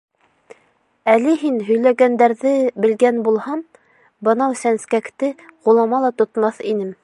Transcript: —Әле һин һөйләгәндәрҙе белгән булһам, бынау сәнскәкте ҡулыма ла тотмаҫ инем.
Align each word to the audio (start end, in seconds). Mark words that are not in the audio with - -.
—Әле 1.15 1.33
һин 1.41 1.59
һөйләгәндәрҙе 1.67 2.53
белгән 2.85 3.21
булһам, 3.27 3.61
бынау 4.29 4.57
сәнскәкте 4.65 5.31
ҡулыма 5.51 6.05
ла 6.07 6.13
тотмаҫ 6.25 6.69
инем. 6.75 6.91